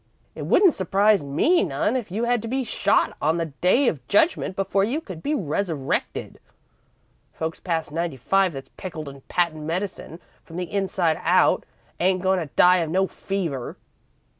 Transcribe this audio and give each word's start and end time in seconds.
It 0.33 0.47
wouldn't 0.47 0.73
surprise 0.73 1.23
me 1.23 1.63
none 1.63 1.95
if 1.95 2.09
you 2.09 2.23
had 2.23 2.41
to 2.41 2.47
be 2.47 2.63
shot 2.63 3.15
on 3.21 3.37
the 3.37 3.45
Day 3.61 3.87
of 3.87 4.07
Judgment 4.07 4.55
before 4.55 4.83
you 4.83 4.99
could 4.99 5.21
be 5.21 5.35
resurrected. 5.35 6.39
Folks 7.33 7.59
past 7.59 7.91
ninety 7.91 8.17
five 8.17 8.53
that's 8.53 8.71
pickled 8.77 9.07
in 9.07 9.21
patent 9.29 9.61
medicine 9.63 10.19
from 10.43 10.55
the 10.55 10.71
inside 10.73 11.19
out, 11.21 11.65
ain't 11.99 12.23
goin' 12.23 12.39
to 12.39 12.47
die 12.55 12.77
of 12.77 12.89
no 12.89 13.05
fever." 13.05 13.77